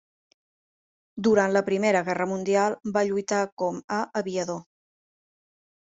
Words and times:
Durant 1.27 1.53
la 1.57 1.63
Primera 1.67 2.01
Guerra 2.09 2.29
Mundial 2.33 2.79
va 2.99 3.07
lluitar 3.13 3.45
com 3.65 3.81
a 4.01 4.05
aviador. 4.25 4.63